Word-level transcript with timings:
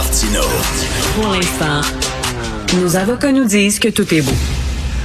Martino. 0.00 0.40
Pour 1.14 1.30
l'instant, 1.30 1.82
nos 2.80 2.96
avocats 2.96 3.32
nous 3.32 3.44
disent 3.44 3.78
que 3.78 3.88
tout 3.88 4.14
est 4.14 4.22
beau. 4.22 4.32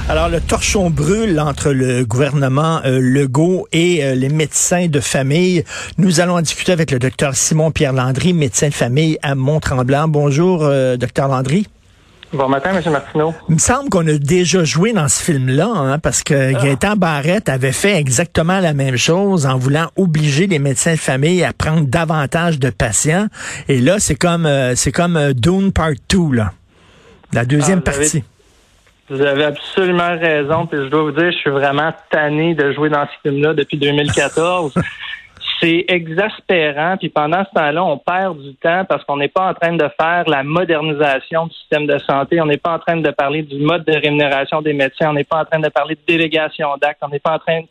Alors, 0.08 0.30
le 0.30 0.40
torchon 0.40 0.88
brûle 0.88 1.38
entre 1.38 1.70
le 1.70 2.06
gouvernement 2.06 2.80
euh, 2.86 2.98
Legault 2.98 3.68
et 3.72 4.02
euh, 4.02 4.14
les 4.14 4.30
médecins 4.30 4.86
de 4.86 5.00
famille. 5.00 5.64
Nous 5.98 6.20
allons 6.20 6.36
en 6.36 6.40
discuter 6.40 6.72
avec 6.72 6.92
le 6.92 6.98
docteur 6.98 7.36
Simon-Pierre 7.36 7.92
Landry, 7.92 8.32
médecin 8.32 8.68
de 8.68 8.74
famille 8.74 9.18
à 9.20 9.34
Mont-Tremblant. 9.34 10.08
Bonjour, 10.08 10.60
euh, 10.62 10.96
docteur 10.96 11.28
Landry. 11.28 11.66
Bon 12.32 12.48
matin, 12.48 12.70
M. 12.76 12.92
Martineau. 12.92 13.34
Il 13.48 13.54
me 13.54 13.58
semble 13.60 13.88
qu'on 13.88 14.06
a 14.08 14.18
déjà 14.18 14.64
joué 14.64 14.92
dans 14.92 15.08
ce 15.08 15.22
film-là, 15.22 15.68
hein, 15.68 15.98
parce 16.00 16.22
que 16.24 16.54
Ah. 16.54 16.60
Gaëtan 16.64 16.96
Barrette 16.96 17.48
avait 17.48 17.72
fait 17.72 17.94
exactement 17.96 18.58
la 18.60 18.74
même 18.74 18.96
chose 18.96 19.46
en 19.46 19.56
voulant 19.56 19.86
obliger 19.96 20.46
les 20.46 20.58
médecins 20.58 20.94
de 20.94 20.98
famille 20.98 21.44
à 21.44 21.52
prendre 21.52 21.86
davantage 21.86 22.58
de 22.58 22.70
patients. 22.70 23.28
Et 23.68 23.80
là, 23.80 23.98
c'est 24.00 24.16
comme 24.16 24.44
euh, 24.44 24.74
c'est 24.74 24.92
comme 24.92 25.16
euh, 25.16 25.32
Dune 25.34 25.72
Part 25.72 25.92
2, 26.10 26.34
là. 26.34 26.52
La 27.32 27.44
deuxième 27.44 27.80
Ah, 27.86 27.90
vous 27.90 27.96
avez- 27.96 28.04
partie. 28.10 28.24
Vous 29.08 29.20
avez 29.20 29.44
absolument 29.44 30.18
raison. 30.18 30.66
Puis 30.66 30.78
je 30.84 30.88
dois 30.90 31.02
vous 31.04 31.12
dire, 31.12 31.30
je 31.30 31.36
suis 31.38 31.50
vraiment 31.50 31.92
tanné 32.10 32.54
de 32.56 32.72
jouer 32.72 32.88
dans 32.90 33.06
ce 33.06 33.28
film-là 33.30 33.54
depuis 33.54 33.78
2014. 33.78 34.74
C'est 35.60 35.84
exaspérant. 35.88 36.96
Puis 36.98 37.08
pendant 37.08 37.44
ce 37.44 37.50
temps-là, 37.54 37.84
on 37.84 37.98
perd 37.98 38.38
du 38.42 38.54
temps 38.56 38.84
parce 38.88 39.04
qu'on 39.04 39.16
n'est 39.16 39.28
pas 39.28 39.48
en 39.50 39.54
train 39.54 39.72
de 39.74 39.88
faire 39.98 40.24
la 40.28 40.42
modernisation 40.42 41.46
du 41.46 41.54
système 41.54 41.86
de 41.86 41.98
santé. 41.98 42.40
On 42.40 42.46
n'est 42.46 42.56
pas 42.58 42.74
en 42.74 42.78
train 42.78 42.96
de 42.96 43.10
parler 43.10 43.42
du 43.42 43.56
mode 43.58 43.84
de 43.84 43.92
rémunération 43.94 44.60
des 44.60 44.72
médecins. 44.72 45.10
On 45.10 45.14
n'est 45.14 45.24
pas 45.24 45.40
en 45.40 45.44
train 45.44 45.60
de 45.60 45.68
parler 45.68 45.94
de 45.94 46.00
délégation 46.06 46.68
d'actes. 46.80 47.00
On 47.02 47.08
n'est 47.08 47.18
pas 47.20 47.32
en 47.34 47.38
train 47.38 47.62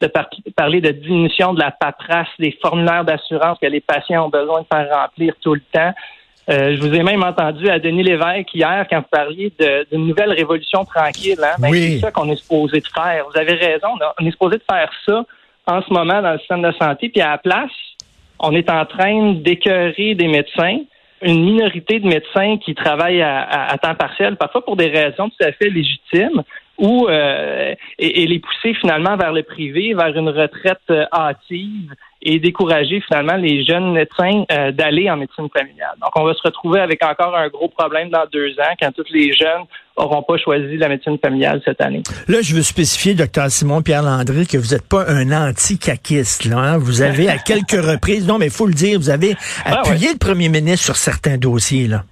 de 0.00 0.06
par- 0.06 0.28
parler 0.56 0.80
de 0.80 0.90
diminution 0.90 1.52
de 1.54 1.60
la 1.60 1.70
paperasse, 1.70 2.28
des 2.38 2.56
formulaires 2.60 3.04
d'assurance 3.04 3.58
que 3.60 3.66
les 3.66 3.80
patients 3.80 4.26
ont 4.26 4.30
besoin 4.30 4.62
de 4.62 4.66
faire 4.72 4.88
remplir 4.94 5.34
tout 5.40 5.54
le 5.54 5.62
temps. 5.72 5.92
Euh, 6.48 6.74
je 6.74 6.80
vous 6.80 6.92
ai 6.94 7.02
même 7.02 7.22
entendu 7.22 7.68
à 7.68 7.78
Denis 7.78 8.02
Lévesque 8.02 8.52
hier 8.54 8.86
quand 8.90 8.98
vous 8.98 9.08
parliez 9.10 9.52
d'une 9.92 10.06
nouvelle 10.08 10.32
révolution 10.32 10.84
tranquille. 10.84 11.38
Hein? 11.42 11.54
Ben, 11.58 11.68
Oui. 11.70 11.92
C'est 11.94 11.98
ça 12.06 12.10
qu'on 12.10 12.28
est 12.30 12.36
supposé 12.36 12.80
de 12.80 12.86
faire. 12.88 13.24
Vous 13.30 13.38
avez 13.38 13.52
raison. 13.54 13.88
On 14.20 14.26
est 14.26 14.30
supposé 14.30 14.56
de 14.56 14.62
faire 14.68 14.90
ça 15.06 15.22
en 15.70 15.82
ce 15.82 15.92
moment 15.92 16.20
dans 16.22 16.32
le 16.32 16.38
système 16.38 16.62
de 16.62 16.72
santé. 16.72 17.08
Puis 17.08 17.20
à 17.20 17.30
la 17.30 17.38
place, 17.38 17.70
on 18.38 18.52
est 18.52 18.70
en 18.70 18.84
train 18.86 19.32
d'écœurer 19.34 20.14
des 20.14 20.28
médecins, 20.28 20.78
une 21.22 21.44
minorité 21.44 22.00
de 22.00 22.06
médecins 22.06 22.56
qui 22.58 22.74
travaillent 22.74 23.22
à, 23.22 23.40
à- 23.42 23.72
à 23.74 23.78
temps 23.78 23.94
partiel, 23.94 24.36
parfois 24.36 24.64
pour 24.64 24.76
des 24.76 24.88
raisons 24.88 25.28
tout 25.28 25.44
à 25.44 25.52
fait 25.52 25.68
légitimes, 25.68 26.42
ou 26.80 27.06
euh, 27.08 27.74
et, 27.98 28.22
et 28.22 28.26
les 28.26 28.40
pousser 28.40 28.74
finalement 28.74 29.16
vers 29.16 29.32
le 29.32 29.42
privé, 29.42 29.94
vers 29.94 30.16
une 30.16 30.30
retraite 30.30 30.80
euh, 30.90 31.04
hâtive 31.12 31.94
et 32.22 32.38
décourager 32.38 33.00
finalement 33.06 33.36
les 33.36 33.64
jeunes 33.64 33.92
médecins 33.92 34.44
euh, 34.50 34.72
d'aller 34.72 35.10
en 35.10 35.16
médecine 35.16 35.48
familiale. 35.56 35.94
Donc, 36.00 36.10
on 36.16 36.24
va 36.24 36.34
se 36.34 36.42
retrouver 36.42 36.80
avec 36.80 37.02
encore 37.04 37.34
un 37.36 37.48
gros 37.48 37.68
problème 37.68 38.10
dans 38.10 38.24
deux 38.30 38.52
ans 38.60 38.74
quand 38.80 38.92
tous 38.92 39.10
les 39.12 39.32
jeunes 39.32 39.64
n'auront 39.98 40.22
pas 40.22 40.36
choisi 40.36 40.76
la 40.76 40.88
médecine 40.88 41.18
familiale 41.18 41.62
cette 41.64 41.80
année. 41.80 42.02
Là, 42.28 42.38
je 42.42 42.54
veux 42.54 42.62
spécifier, 42.62 43.14
docteur 43.14 43.50
Simon-Pierre 43.50 44.02
Landry, 44.02 44.46
que 44.46 44.58
vous 44.58 44.74
n'êtes 44.74 44.86
pas 44.86 45.04
un 45.08 45.30
anti-caquiste. 45.32 46.44
Là, 46.44 46.58
hein. 46.58 46.78
Vous 46.78 47.02
avez 47.02 47.28
à 47.28 47.38
quelques 47.46 47.72
reprises, 47.72 48.26
non, 48.26 48.38
mais 48.38 48.46
il 48.46 48.52
faut 48.52 48.66
le 48.66 48.74
dire, 48.74 48.98
vous 48.98 49.10
avez 49.10 49.34
Ah, 49.64 49.80
appuyé 49.80 50.12
le 50.12 50.18
premier 50.18 50.48
ministre 50.48 50.84
sur 50.84 50.96
certains 50.96 51.38
dossiers. 51.38 51.88
Là. 51.88 52.04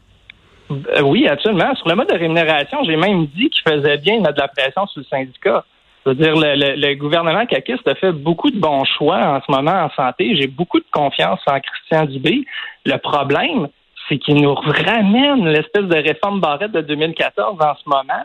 Euh, 0.71 1.03
oui, 1.03 1.27
absolument. 1.29 1.75
Sur 1.77 1.89
le 1.89 1.95
mode 1.95 2.09
de 2.09 2.19
rémunération, 2.19 2.83
j'ai 2.85 2.97
même 2.97 3.27
dit 3.27 3.51
qu'il 3.51 3.63
faisait 3.67 3.99
bien 3.99 4.21
de 4.21 4.27
la 4.37 4.49
pression 4.49 4.87
sur 4.87 5.01
le 5.01 5.07
syndicat. 5.07 5.65
Je 6.05 6.11
veux 6.11 6.17
dire, 6.17 6.35
le, 6.35 6.55
le- 6.55 6.77
le 6.77 6.95
gouvernement 6.95 7.45
caquiste 7.47 7.87
a 7.89 7.95
fait 7.95 8.13
beaucoup 8.13 8.51
de 8.51 8.59
bons 8.59 8.85
choix 8.85 9.19
en 9.19 9.41
ce 9.41 9.51
moment 9.51 9.73
en 9.85 9.91
santé. 9.91 10.37
J'ai 10.37 10.47
beaucoup 10.47 10.79
de 10.79 10.87
confiance 10.93 11.41
en 11.47 11.59
Christian 11.61 12.05
Dubé. 12.07 12.45
Le 12.87 12.97
problème, 12.99 13.69
c'est 14.09 14.19
qu'il 14.19 14.37
nous 14.37 14.55
ramène 14.55 15.49
l'espèce 15.49 15.85
de 15.85 15.97
réforme 15.97 16.41
barrette 16.41 16.73
de 16.73 16.81
2014 16.81 17.57
en 17.61 17.75
ce 17.75 17.83
moment. 17.89 18.25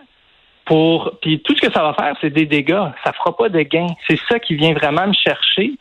Pour 0.66 1.12
puis 1.22 1.42
tout 1.42 1.54
ce 1.58 1.62
que 1.68 1.74
ça 1.74 1.82
va 1.82 1.94
faire, 1.94 2.16
c'est 2.22 2.30
des 2.30 2.46
dégâts. 2.46 2.86
Ça 3.04 3.12
fera 3.12 3.36
pas 3.36 3.50
de 3.50 3.62
gains. 3.64 3.88
C'est 4.08 4.20
ça 4.30 4.40
qui 4.40 4.56
vient 4.56 4.74
vraiment 4.74 5.08
me 5.08 5.14
chercher 5.14 5.72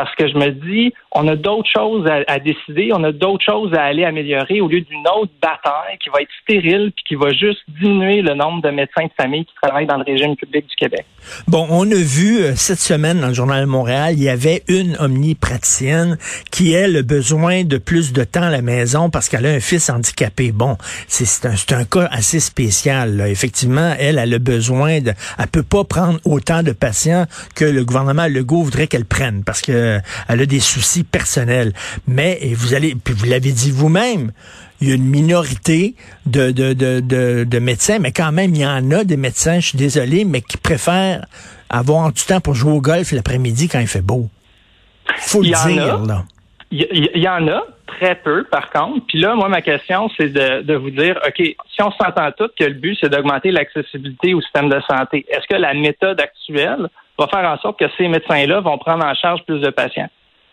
parce 0.00 0.14
que 0.14 0.26
je 0.28 0.34
me 0.34 0.50
dis, 0.50 0.94
on 1.12 1.28
a 1.28 1.36
d'autres 1.36 1.68
choses 1.68 2.08
à, 2.26 2.38
décider, 2.38 2.90
on 2.94 3.04
a 3.04 3.12
d'autres 3.12 3.44
choses 3.44 3.74
à 3.74 3.82
aller 3.82 4.06
améliorer 4.06 4.62
au 4.62 4.68
lieu 4.68 4.80
d'une 4.80 5.06
autre 5.14 5.30
bataille 5.42 5.98
qui 6.02 6.08
va 6.08 6.22
être 6.22 6.30
stérile 6.42 6.90
puis 6.96 7.04
qui 7.06 7.14
va 7.16 7.32
juste 7.32 7.60
diminuer 7.82 8.22
le 8.22 8.32
nombre 8.32 8.62
de 8.62 8.70
médecins 8.70 9.04
de 9.04 9.10
famille 9.14 9.44
qui 9.44 9.52
travaillent 9.62 9.86
dans 9.86 9.98
le 9.98 10.04
régime 10.04 10.36
public 10.36 10.66
du 10.66 10.74
Québec. 10.74 11.04
Bon, 11.48 11.66
on 11.68 11.82
a 11.90 11.94
vu 11.94 12.38
euh, 12.38 12.54
cette 12.56 12.78
semaine 12.78 13.20
dans 13.20 13.28
le 13.28 13.34
Journal 13.34 13.60
de 13.60 13.68
Montréal, 13.68 14.14
il 14.16 14.22
y 14.22 14.30
avait 14.30 14.62
une 14.68 14.96
omnipraticienne 14.98 16.16
qui, 16.50 16.74
a 16.74 17.02
besoin 17.02 17.64
de 17.64 17.76
plus 17.76 18.14
de 18.14 18.24
temps 18.24 18.44
à 18.44 18.50
la 18.50 18.62
maison 18.62 19.10
parce 19.10 19.28
qu'elle 19.28 19.44
a 19.44 19.50
un 19.50 19.60
fils 19.60 19.90
handicapé. 19.90 20.50
Bon, 20.50 20.78
c'est 21.08 21.44
un, 21.44 21.78
un 21.78 21.84
cas 21.84 22.08
assez 22.10 22.40
spécial. 22.40 23.20
Effectivement, 23.28 23.94
elle, 23.98 24.18
a 24.18 24.38
besoin 24.38 25.00
de... 25.00 25.12
Elle 25.38 25.46
peut 25.48 25.62
pas 25.62 25.84
prendre 25.84 26.18
autant 26.24 26.62
de 26.62 26.72
patients 26.72 27.26
que 27.54 27.66
le 27.66 27.84
gouvernement 27.84 28.28
Legault 28.28 28.62
voudrait 28.62 28.86
qu'elle 28.86 29.04
prenne 29.04 29.42
parce 29.44 29.60
que 29.60 29.89
euh, 29.90 30.00
elle 30.28 30.40
a 30.40 30.46
des 30.46 30.60
soucis 30.60 31.04
personnels. 31.04 31.72
Mais, 32.06 32.38
et 32.40 32.54
vous 32.54 32.74
allez, 32.74 32.94
puis 32.94 33.14
vous 33.14 33.26
l'avez 33.26 33.52
dit 33.52 33.70
vous-même, 33.70 34.32
il 34.80 34.88
y 34.88 34.92
a 34.92 34.94
une 34.94 35.04
minorité 35.04 35.94
de, 36.26 36.50
de, 36.50 36.72
de, 36.72 37.00
de, 37.00 37.44
de 37.44 37.58
médecins, 37.58 37.98
mais 37.98 38.12
quand 38.12 38.32
même, 38.32 38.54
il 38.54 38.62
y 38.62 38.66
en 38.66 38.90
a 38.92 39.04
des 39.04 39.16
médecins, 39.18 39.60
je 39.60 39.68
suis 39.68 39.78
désolé, 39.78 40.24
mais 40.24 40.40
qui 40.40 40.56
préfèrent 40.56 41.26
avoir 41.68 42.12
du 42.12 42.22
temps 42.22 42.40
pour 42.40 42.54
jouer 42.54 42.72
au 42.72 42.80
golf 42.80 43.12
l'après-midi 43.12 43.68
quand 43.68 43.80
il 43.80 43.86
fait 43.86 44.00
beau. 44.00 44.28
Faut 45.18 45.42
le 45.42 45.48
Il 45.48 45.54
dire, 45.66 45.94
a. 46.02 46.06
là. 46.06 46.24
Il 46.72 47.10
y, 47.16 47.18
y 47.18 47.28
en 47.28 47.48
a 47.48 47.62
très 47.86 48.14
peu, 48.14 48.44
par 48.44 48.70
contre. 48.70 49.04
Puis 49.06 49.18
là, 49.18 49.34
moi, 49.34 49.48
ma 49.48 49.60
question, 49.60 50.08
c'est 50.16 50.28
de, 50.28 50.62
de 50.62 50.74
vous 50.74 50.90
dire, 50.90 51.18
OK, 51.26 51.36
si 51.38 51.82
on 51.82 51.90
s'entend 51.92 52.30
tous 52.32 52.50
que 52.58 52.64
le 52.64 52.74
but, 52.74 52.96
c'est 53.00 53.08
d'augmenter 53.08 53.50
l'accessibilité 53.50 54.34
au 54.34 54.40
système 54.40 54.68
de 54.68 54.80
santé, 54.88 55.26
est-ce 55.28 55.46
que 55.48 55.60
la 55.60 55.74
méthode 55.74 56.20
actuelle 56.20 56.88
va 57.18 57.26
faire 57.26 57.50
en 57.50 57.58
sorte 57.58 57.78
que 57.78 57.86
ces 57.98 58.06
médecins-là 58.06 58.60
vont 58.60 58.78
prendre 58.78 59.04
en 59.04 59.14
charge 59.14 59.42
plus 59.44 59.60
de 59.60 59.70
patients? 59.70 60.08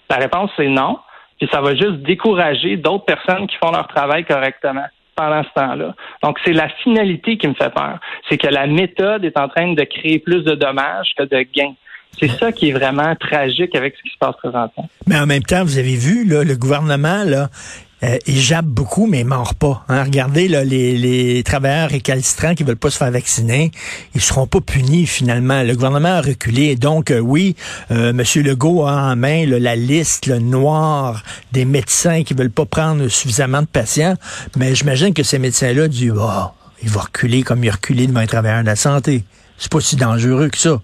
La 0.09 0.17
réponse, 0.17 0.49
c'est 0.57 0.67
non. 0.67 0.99
Puis 1.39 1.47
ça 1.51 1.61
va 1.61 1.75
juste 1.75 2.01
décourager 2.01 2.77
d'autres 2.77 3.05
personnes 3.05 3.45
qui 3.47 3.55
font 3.57 3.71
leur 3.71 3.87
travail 3.87 4.25
correctement 4.25 4.85
pendant 5.15 5.43
ce 5.43 5.49
temps-là. 5.53 5.95
Donc, 6.23 6.39
c'est 6.45 6.53
la 6.53 6.69
finalité 6.83 7.37
qui 7.37 7.47
me 7.47 7.53
fait 7.53 7.73
peur. 7.73 7.99
C'est 8.29 8.37
que 8.37 8.47
la 8.47 8.67
méthode 8.67 9.25
est 9.25 9.37
en 9.37 9.47
train 9.47 9.73
de 9.73 9.83
créer 9.83 10.19
plus 10.19 10.43
de 10.43 10.55
dommages 10.55 11.13
que 11.17 11.23
de 11.23 11.41
gains. 11.53 11.75
C'est 12.19 12.31
ça 12.39 12.51
qui 12.51 12.69
est 12.69 12.73
vraiment 12.73 13.15
tragique 13.15 13.75
avec 13.75 13.95
ce 13.97 14.01
qui 14.03 14.09
se 14.09 14.17
passe 14.19 14.35
présentement. 14.37 14.89
Mais 15.05 15.19
en 15.19 15.25
même 15.25 15.43
temps, 15.43 15.63
vous 15.63 15.77
avez 15.77 15.95
vu, 15.95 16.25
là, 16.25 16.43
le 16.43 16.55
gouvernement, 16.55 17.23
là, 17.23 17.49
euh, 18.03 18.17
il 18.27 18.39
jappe 18.39 18.65
beaucoup, 18.65 19.07
mais 19.07 19.21
il 19.21 19.25
mord 19.25 19.55
pas. 19.55 19.83
hein. 19.87 20.03
Regardez 20.03 20.47
là, 20.47 20.63
les, 20.63 20.97
les 20.97 21.41
travailleurs 21.41 21.89
récalcitrants 21.89 22.53
qui 22.53 22.63
veulent 22.63 22.75
pas 22.75 22.91
se 22.91 22.97
faire 22.97 23.09
vacciner, 23.09 23.71
ils 24.13 24.21
seront 24.21 24.45
pas 24.45 24.61
punis 24.61 25.07
finalement. 25.07 25.63
Le 25.63 25.73
gouvernement 25.73 26.09
a 26.09 26.21
reculé. 26.21 26.75
Donc 26.75 27.09
euh, 27.09 27.19
oui, 27.19 27.55
euh, 27.89 28.09
M. 28.11 28.23
Legault 28.43 28.85
a 28.85 29.11
en 29.11 29.15
main 29.15 29.47
la 29.47 29.75
liste 29.75 30.27
noire 30.27 31.23
des 31.53 31.65
médecins 31.65 32.23
qui 32.23 32.35
veulent 32.35 32.51
pas 32.51 32.65
prendre 32.65 33.07
suffisamment 33.07 33.61
de 33.61 33.67
patients, 33.67 34.13
mais 34.55 34.75
j'imagine 34.75 35.11
que 35.13 35.23
ces 35.23 35.39
médecins-là 35.39 35.87
disent 35.87 36.13
oh, 36.15 36.51
il 36.83 36.89
va 36.89 37.01
reculer 37.01 37.41
comme 37.41 37.63
il 37.63 37.69
a 37.69 37.73
reculé 37.73 38.05
devant 38.05 38.21
les 38.21 38.27
travailleurs 38.27 38.61
de 38.61 38.67
la 38.67 38.75
santé. 38.75 39.23
C'est 39.57 39.71
pas 39.71 39.81
si 39.81 39.95
dangereux 39.95 40.49
que 40.49 40.57
ça. 40.59 40.79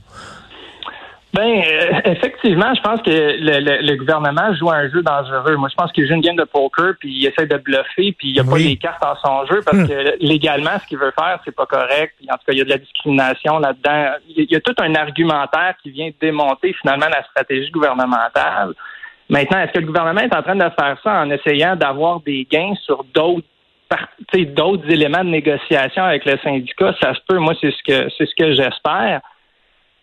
Ben, 1.33 1.63
euh, 1.65 1.99
effectivement, 2.05 2.73
je 2.75 2.81
pense 2.81 3.01
que 3.01 3.09
le, 3.09 3.59
le- 3.59 3.81
le 3.81 3.95
gouvernement 3.97 4.53
joue 4.53 4.69
un 4.69 4.87
jeu 4.89 5.01
dangereux. 5.01 5.55
Moi, 5.55 5.67
je 5.69 5.75
pense 5.75 5.91
qu'il 5.91 6.07
joue 6.07 6.13
une 6.13 6.21
game 6.21 6.35
de 6.35 6.43
poker, 6.43 6.93
puis 6.99 7.09
il 7.11 7.25
essaie 7.25 7.47
de 7.47 7.57
bluffer, 7.57 8.13
puis 8.17 8.29
il 8.29 8.33
n'y 8.33 8.39
a 8.39 8.43
pas 8.43 8.57
les 8.69 8.75
cartes 8.77 9.01
dans 9.01 9.15
son 9.15 9.45
jeu 9.47 9.61
parce 9.65 9.79
que 9.87 10.15
légalement, 10.23 10.77
ce 10.79 10.85
qu'il 10.87 10.99
veut 10.99 11.11
faire, 11.17 11.39
c'est 11.43 11.55
pas 11.55 11.65
correct. 11.65 12.13
Puis 12.19 12.27
en 12.29 12.35
tout 12.35 12.43
cas, 12.45 12.51
il 12.53 12.59
y 12.59 12.61
a 12.61 12.65
de 12.65 12.69
la 12.69 12.77
discrimination 12.77 13.57
là-dedans. 13.57 14.13
Il 14.29 14.45
y 14.51 14.55
a- 14.55 14.61
tout 14.61 14.75
un 14.79 14.93
argumentaire 14.93 15.73
qui 15.81 15.89
vient 15.89 16.11
démonter 16.21 16.73
finalement 16.79 17.07
la 17.11 17.23
stratégie 17.23 17.71
gouvernementale. 17.71 18.73
Maintenant, 19.29 19.59
est-ce 19.59 19.71
que 19.71 19.79
le 19.79 19.87
gouvernement 19.87 20.21
est 20.21 20.35
en 20.35 20.43
train 20.43 20.55
de 20.55 20.61
faire 20.79 20.97
ça 21.03 21.13
en 21.21 21.31
essayant 21.31 21.75
d'avoir 21.75 22.19
des 22.19 22.45
gains 22.49 22.75
sur 22.83 23.03
d'autres 23.13 23.47
d'autres 24.55 24.89
éléments 24.89 25.23
de 25.23 25.29
négociation 25.29 26.03
avec 26.03 26.25
le 26.25 26.37
syndicat? 26.43 26.93
Ça 27.01 27.13
se 27.15 27.19
peut. 27.27 27.37
Moi, 27.37 27.53
c'est 27.59 27.71
ce 27.71 27.83
que 27.83 28.09
c'est 28.17 28.25
ce 28.27 28.35
que 28.37 28.53
j'espère. 28.53 29.21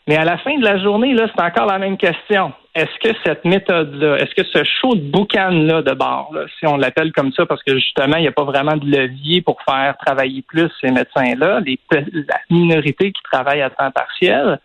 Mais 0.08 0.16
à 0.16 0.24
la 0.24 0.38
fin 0.38 0.58
de 0.58 0.64
la 0.64 0.78
journée, 0.78 1.12
là, 1.14 1.26
c'est 1.34 1.42
encore 1.42 1.66
la 1.66 1.78
même 1.78 1.96
question. 1.96 2.52
Est-ce 2.74 2.98
que 3.00 3.16
cette 3.24 3.44
méthode-là, 3.44 4.16
est-ce 4.16 4.34
que 4.34 4.46
ce 4.46 4.64
show 4.64 4.94
de 4.94 5.00
boucan-là 5.00 5.82
de 5.82 5.92
bord, 5.92 6.30
là, 6.32 6.42
si 6.58 6.66
on 6.66 6.76
l'appelle 6.76 7.12
comme 7.12 7.32
ça, 7.32 7.44
parce 7.46 7.62
que 7.62 7.74
justement, 7.74 8.16
il 8.16 8.22
n'y 8.22 8.28
a 8.28 8.32
pas 8.32 8.44
vraiment 8.44 8.76
de 8.76 8.86
levier 8.86 9.42
pour 9.42 9.60
faire 9.62 9.96
travailler 10.04 10.42
plus 10.42 10.70
ces 10.80 10.90
médecins-là, 10.90 11.60
les, 11.60 11.78
la 11.92 12.40
minorité 12.48 13.12
qui 13.12 13.22
travaille 13.30 13.60
à 13.60 13.70
temps 13.70 13.90
partiel, 13.90 14.58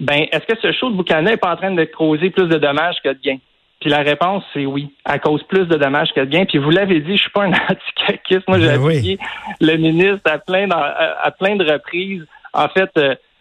ben, 0.00 0.26
est-ce 0.32 0.44
que 0.52 0.58
ce 0.60 0.72
show 0.72 0.90
de 0.90 0.96
boucan-là 0.96 1.22
n'est 1.22 1.36
pas 1.36 1.52
en 1.52 1.56
train 1.56 1.70
de 1.70 1.84
causer 1.84 2.30
plus 2.30 2.48
de 2.48 2.58
dommages 2.58 2.96
que 3.02 3.10
de 3.10 3.18
gains? 3.22 3.38
Puis 3.80 3.90
la 3.90 3.98
réponse, 3.98 4.42
c'est 4.52 4.66
oui. 4.66 4.92
Elle 5.04 5.20
cause 5.20 5.42
plus 5.44 5.66
de 5.66 5.76
dommages 5.76 6.12
que 6.14 6.20
de 6.20 6.26
gains. 6.30 6.46
Puis 6.46 6.58
vous 6.58 6.70
l'avez 6.70 7.00
dit, 7.00 7.16
je 7.16 7.22
suis 7.22 7.30
pas 7.30 7.44
un 7.44 7.52
anticaquiste. 7.70 8.48
Moi, 8.48 8.58
j'ai 8.58 8.68
Ben 8.68 8.78
oui. 8.80 8.96
appuyé 8.96 9.18
le 9.60 9.76
ministre 9.76 10.30
à 10.30 10.38
plein, 10.38 10.70
à, 10.70 11.22
à 11.22 11.30
plein 11.30 11.56
de 11.56 11.70
reprises. 11.70 12.24
En 12.52 12.68
fait, 12.68 12.90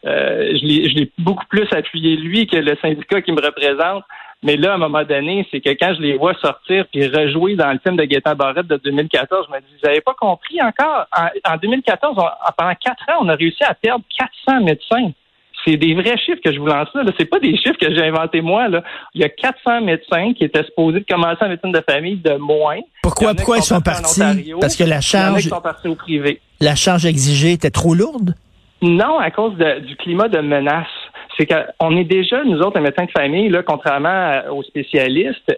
euh, 0.05 0.57
je 0.57 0.95
l'ai 0.95 1.11
beaucoup 1.17 1.45
plus 1.47 1.67
appuyé 1.71 2.17
lui 2.17 2.45
que 2.45 2.57
le 2.57 2.75
syndicat 2.81 3.21
qui 3.21 3.31
me 3.31 3.41
représente 3.41 4.03
Mais 4.43 4.57
là, 4.57 4.73
à 4.73 4.75
un 4.75 4.77
moment 4.77 5.03
donné, 5.03 5.47
c'est 5.49 5.61
que 5.61 5.69
quand 5.69 5.93
je 5.95 6.01
les 6.01 6.17
vois 6.17 6.33
sortir 6.41 6.85
puis 6.91 7.07
rejouer 7.07 7.55
dans 7.55 7.71
le 7.71 7.79
film 7.79 7.95
de 7.95 8.03
Gaëtan 8.03 8.35
Barrette 8.35 8.67
de 8.67 8.75
2014, 8.75 9.47
je 9.47 9.55
me 9.55 9.59
dis, 9.61 9.67
vous 9.81 9.87
n'avez 9.87 10.01
pas 10.01 10.13
compris 10.19 10.61
encore? 10.61 11.05
En, 11.15 11.57
2014, 11.57 12.17
pendant 12.57 12.75
quatre 12.75 13.09
ans, 13.09 13.21
on 13.21 13.29
a 13.29 13.35
réussi 13.35 13.63
à 13.63 13.73
perdre 13.73 14.03
400 14.45 14.65
médecins. 14.65 15.11
C'est 15.63 15.77
des 15.77 15.93
vrais 15.93 16.17
chiffres 16.17 16.41
que 16.43 16.51
je 16.51 16.59
vous 16.59 16.65
lance 16.65 16.89
là. 16.93 17.05
C'est 17.17 17.29
pas 17.29 17.39
des 17.39 17.55
chiffres 17.55 17.77
que 17.79 17.95
j'ai 17.95 18.03
inventés 18.03 18.41
moi. 18.41 18.67
Là. 18.67 18.83
Il 19.13 19.21
y 19.21 19.23
a 19.23 19.29
400 19.29 19.79
médecins 19.79 20.33
qui 20.33 20.43
étaient 20.43 20.65
supposés 20.65 20.99
de 20.99 21.05
commencer 21.09 21.37
en 21.39 21.47
médecine 21.47 21.71
de 21.71 21.81
famille 21.89 22.17
de 22.17 22.33
moins. 22.33 22.79
Pourquoi, 23.01 23.33
pourquoi 23.33 23.59
ils 23.59 23.63
sont 23.63 23.79
partis? 23.79 24.53
Parce 24.59 24.75
que 24.75 24.83
la 24.83 24.99
charge. 24.99 25.47
sont 25.47 25.61
partis 25.61 25.87
au 25.87 25.95
privé. 25.95 26.41
La 26.59 26.75
charge 26.75 27.05
exigée 27.05 27.53
était 27.53 27.69
trop 27.69 27.93
lourde? 27.93 28.35
Non, 28.83 29.17
à 29.17 29.31
cause 29.31 29.55
du 29.55 29.95
climat 29.95 30.27
de 30.27 30.39
menace 30.39 30.87
c'est 31.37 31.47
qu'on 31.47 31.97
est 31.97 32.03
déjà, 32.03 32.43
nous 32.43 32.59
autres, 32.59 32.77
les 32.77 32.83
médecins 32.83 33.05
de 33.05 33.11
famille, 33.11 33.49
là, 33.49 33.63
contrairement 33.63 34.41
aux 34.51 34.63
spécialistes, 34.63 35.57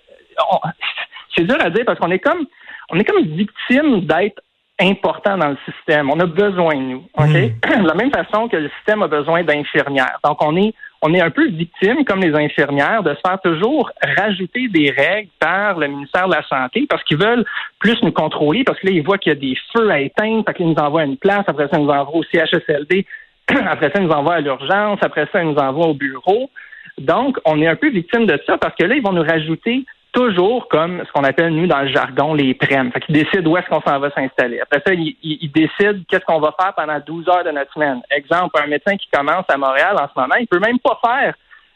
c'est 1.36 1.44
dur 1.44 1.58
à 1.60 1.70
dire 1.70 1.84
parce 1.86 2.00
qu'on 2.00 2.12
est 2.12 2.20
comme 2.20 2.46
on 2.92 3.00
est 3.00 3.04
comme 3.04 3.24
victime 3.24 4.02
d'être 4.02 4.42
important 4.80 5.38
dans 5.38 5.50
le 5.50 5.58
système. 5.66 6.10
On 6.12 6.20
a 6.20 6.26
besoin 6.26 6.76
de 6.76 6.82
nous. 6.82 7.04
OK? 7.18 7.28
Hmm. 7.28 7.82
De 7.84 7.88
la 7.88 7.96
même 7.96 8.12
façon 8.12 8.48
que 8.48 8.58
le 8.58 8.70
système 8.78 9.02
a 9.02 9.08
besoin 9.08 9.44
d'infirmières. 9.44 10.20
Donc, 10.24 10.44
on 10.44 10.56
est, 10.56 10.74
on 11.06 11.14
est 11.14 11.22
un 11.22 11.30
peu 11.30 11.48
victime, 11.48 12.04
comme 12.04 12.22
les 12.22 12.34
infirmières, 12.34 13.04
de 13.04 13.14
se 13.14 13.20
faire 13.26 13.40
toujours 13.42 13.92
rajouter 14.18 14.68
des 14.70 14.90
règles 14.90 15.30
par 15.40 15.78
le 15.78 15.88
ministère 15.88 16.28
de 16.28 16.34
la 16.34 16.44
Santé 16.48 16.88
parce 16.90 17.04
qu'ils 17.04 17.18
veulent 17.18 17.46
plus 17.80 18.02
nous 18.02 18.12
contrôler, 18.12 18.64
parce 18.64 18.80
que 18.80 18.88
là, 18.88 18.94
ils 18.94 19.04
voient 19.04 19.20
qu'il 19.20 19.32
y 19.32 19.36
a 19.36 19.40
des 19.40 19.56
feux 19.72 19.90
à 19.90 20.00
éteindre, 20.00 20.44
fait 20.48 20.56
qu'ils 20.56 20.68
nous 20.68 20.76
envoient 20.76 21.02
à 21.02 21.06
une 21.06 21.18
place, 21.18 21.44
après 21.48 21.68
ça, 21.68 21.78
ils 21.78 21.84
nous 21.84 21.92
envoient 21.92 22.16
au 22.16 22.24
CHSLD 22.24 23.06
après 23.68 23.92
ça, 23.92 24.00
ils 24.00 24.08
nous 24.08 24.12
envoient 24.12 24.36
à 24.36 24.42
l'urgence. 24.42 25.00
Après 25.02 25.28
ça, 25.32 25.44
ils 25.44 25.50
nous 25.50 25.58
envoient 25.58 25.88
au 25.88 25.94
bureau. 25.94 26.50
Donc, 26.98 27.38
on 27.46 27.62
est 27.62 27.68
un 27.68 27.76
peu 27.76 27.90
victime 27.90 28.26
de 28.26 28.40
ça 28.46 28.58
parce 28.58 28.76
que 28.76 28.86
là, 28.86 28.96
ils 28.96 29.04
vont 29.04 29.12
nous 29.12 29.24
rajouter 29.24 29.86
toujours 30.16 30.68
comme 30.70 31.04
ce 31.06 31.12
qu'on 31.12 31.24
appelle, 31.24 31.54
nous, 31.54 31.68
dans 31.68 31.82
le 31.82 31.90
jargon, 31.90 32.34
les 32.34 32.54
prêmes. 32.54 32.92
Fait 32.92 33.02
qu'ils 33.02 33.16
décident 33.16 33.52
où 33.52 33.58
est-ce 33.58 33.68
qu'on 33.68 33.82
s'en 33.82 34.00
va 34.00 34.10
s'installer. 34.12 34.62
Après 34.62 34.82
ça, 34.86 34.94
ils, 34.94 35.52
décident 35.52 36.00
qu'est-ce 36.10 36.26
qu'on 36.26 36.40
va 36.40 36.56
faire 36.60 36.74
pendant 36.74 37.00
12 37.06 37.28
heures 37.30 37.44
de 37.44 37.52
notre 37.52 37.72
semaine. 37.74 38.02
Exemple, 38.10 38.60
un 38.64 38.68
médecin 38.68 38.96
qui 38.96 39.08
commence 39.12 39.46
à 39.50 39.58
Montréal 39.58 39.96
en 40.00 40.08
ce 40.08 40.20
moment, 40.20 40.36
il 40.40 40.48
peut 40.48 40.60
même 40.60 40.80
pas 40.80 41.00
faire 41.06 41.36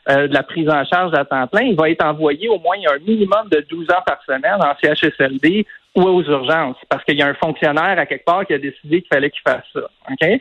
euh, 0.09 0.27
de 0.27 0.33
la 0.33 0.43
prise 0.43 0.69
en 0.69 0.85
charge 0.85 1.13
à 1.13 1.25
temps 1.25 1.47
plein. 1.47 1.63
Il 1.63 1.75
va 1.75 1.89
être 1.89 2.03
envoyé 2.03 2.47
au 2.47 2.59
moins 2.59 2.77
un 2.89 2.99
minimum 3.05 3.49
de 3.51 3.65
12 3.69 3.89
heures 3.91 4.05
par 4.05 4.19
semaine 4.25 4.57
en 4.59 4.73
CHSLD 4.81 5.67
ou 5.95 6.03
aux 6.03 6.23
urgences 6.23 6.77
parce 6.87 7.03
qu'il 7.03 7.17
y 7.17 7.21
a 7.21 7.27
un 7.27 7.33
fonctionnaire 7.33 7.99
à 7.99 8.05
quelque 8.05 8.25
part 8.25 8.45
qui 8.45 8.53
a 8.53 8.57
décidé 8.57 9.01
qu'il 9.01 9.09
fallait 9.13 9.29
qu'il 9.29 9.41
fasse 9.45 9.65
ça. 9.73 9.81
OK? 10.09 10.39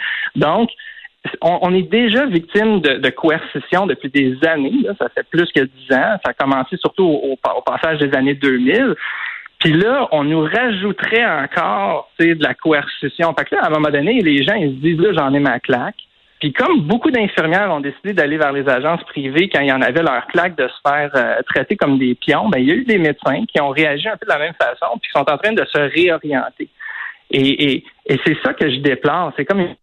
On, 1.40 1.75
est 1.75 1.90
déjà 1.90 2.26
victime 2.26 2.80
de, 2.80 3.10
coercition 3.10 3.86
depuis 3.86 4.10
des 4.10 4.36
années. 4.46 4.75
Ça 4.98 5.08
fait 5.14 5.26
plus 5.30 5.50
que 5.52 5.60
dix 5.60 5.92
ans. 5.92 6.19
Ça 6.25 6.30
a 6.30 6.34
commencé 6.34 6.76
surtout 6.76 7.04
au, 7.04 7.36
passage 7.64 7.98
des 7.98 8.16
années 8.16 8.34
2000. 8.34 8.94
Puis 9.60 9.72
là, 9.72 10.08
on 10.12 10.25
nous 10.25 10.42
rajouterait 10.42 11.26
encore 11.26 12.10
de 12.19 12.42
la 12.42 12.54
coercition. 12.54 13.34
Fait 13.36 13.44
que 13.44 13.56
là, 13.56 13.62
à 13.62 13.66
un 13.66 13.70
moment 13.70 13.90
donné, 13.90 14.20
les 14.20 14.44
gens 14.44 14.54
ils 14.54 14.76
se 14.76 14.80
disent 14.80 15.00
là, 15.00 15.12
j'en 15.12 15.34
ai 15.34 15.40
ma 15.40 15.58
claque. 15.58 15.96
Puis 16.40 16.52
comme 16.52 16.82
beaucoup 16.82 17.10
d'infirmières 17.10 17.72
ont 17.72 17.81
décidé 17.81 18.12
d'aller 18.12 18.38
vers 18.38 18.52
les 18.52 18.69
agences 18.69 19.02
privées 19.04 19.48
quand 19.48 19.60
il 19.60 19.69
y 19.69 19.72
en 19.72 19.82
avait 19.82 20.02
leur 20.02 20.24
claque 20.28 20.54
de 20.54 20.69
se 20.69 20.88
faire 20.88 21.10
euh, 21.16 21.42
traiter 21.48 21.76
comme 21.76 21.98
des 21.98 22.14
pions, 22.14 22.48
ben 22.48 22.60
il 22.60 22.69
y 22.69 22.70
a 22.70 22.74
eu 22.74 22.84
des 22.84 22.98
médecins 22.98 23.44
qui 23.46 23.60
ont 23.60 23.70
réagi 23.70 24.08
un 24.08 24.16
peu 24.16 24.24
de 24.24 24.31
la 24.31 24.38
même 24.38 24.54
façon, 24.54 24.98
puis 25.00 25.10
qui 25.10 25.19
sont 25.19 25.28
en 25.28 25.36
train 25.36 25.52
de 25.52 25.64
se 25.64 25.78
réorienter. 25.78 26.69
Et, 27.32 27.72
et, 27.72 27.84
et 28.06 28.20
c'est 28.24 28.36
ça 28.44 28.54
que 28.54 28.70
je 28.70 28.76
déplore. 28.76 29.32
C'est 29.36 29.44
comme 29.44 29.60
une 29.60 29.74